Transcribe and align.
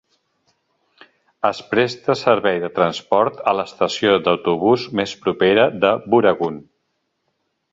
Es 1.49 1.59
presta 1.73 2.15
servei 2.21 2.57
de 2.65 2.71
transport 2.79 3.43
a 3.51 3.53
l'estació 3.59 4.17
d'autobús 4.29 4.89
més 5.01 5.15
propera 5.27 5.69
de 5.85 5.93
Booragoon. 6.15 6.59